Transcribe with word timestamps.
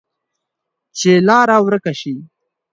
چې 0.97 1.11
لار 1.27 1.49
ورکه 1.67 1.93
شي، 1.99 2.13